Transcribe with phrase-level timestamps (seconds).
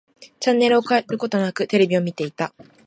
[0.39, 2.51] チャンネルを変えることなく、テレビを見ていた。